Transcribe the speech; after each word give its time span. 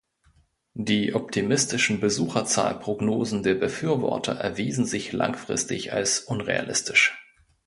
Die 0.73 1.13
optimistischen 1.13 1.99
Besucherzahl-Prognosen 1.99 3.43
der 3.43 3.53
Befürworter 3.53 4.31
erwiesen 4.33 4.83
sich 4.83 5.11
langfristig 5.11 5.93
als 5.93 6.21
unrealistisch. 6.21 7.15